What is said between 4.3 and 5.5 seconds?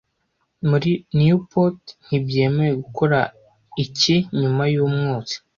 nyuma yumwotsi